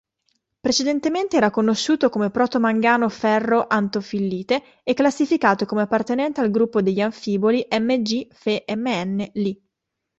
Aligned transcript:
Precedentemente 0.59 1.37
era 1.37 1.51
conosciuto 1.51 2.09
come 2.09 2.31
protomangano-ferro-anthophyllite 2.31 4.63
e 4.83 4.95
classificato 4.95 5.67
come 5.67 5.83
appartenente 5.83 6.41
al 6.41 6.49
gruppo 6.49 6.81
degli 6.81 7.01
anfiboli 7.01 7.67
Mg-Fe-Mn-Li. 7.69 9.61